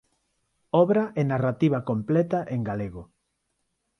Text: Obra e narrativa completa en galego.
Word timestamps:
Obra 0.83 1.03
e 1.19 1.21
narrativa 1.31 1.79
completa 1.89 2.39
en 2.55 2.61
galego. 2.69 3.03